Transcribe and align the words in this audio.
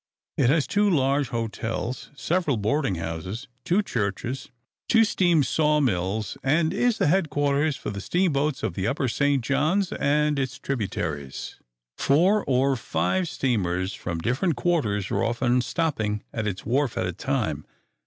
It 0.35 0.49
has 0.49 0.65
two 0.65 0.89
large 0.89 1.29
hotels, 1.29 2.09
several 2.15 2.57
boarding 2.57 2.95
houses, 2.95 3.47
two 3.63 3.83
churches, 3.83 4.49
two 4.89 5.03
steam 5.03 5.43
saw 5.43 5.79
mills, 5.79 6.39
and 6.41 6.73
is 6.73 6.97
the 6.97 7.05
headquarters 7.05 7.75
for 7.77 7.91
the 7.91 8.01
steamboats 8.01 8.63
of 8.63 8.73
the 8.73 8.87
Upper 8.87 9.07
St. 9.07 9.43
John's 9.43 9.91
and 9.91 10.39
its 10.39 10.57
tributaries. 10.57 11.57
Four 11.99 12.43
or 12.47 12.75
five 12.75 13.27
steamers 13.29 13.93
from 13.93 14.17
different 14.17 14.55
quarters 14.55 15.11
are 15.11 15.23
often 15.23 15.61
stopping 15.61 16.23
at 16.33 16.47
its 16.47 16.65
wharf 16.65 16.97
at 16.97 17.05
a 17.05 17.13
time. 17.13 17.63